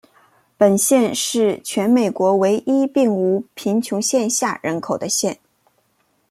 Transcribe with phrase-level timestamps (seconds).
[0.57, 5.37] 本县是全美国唯一并无贫穷线下人口的县。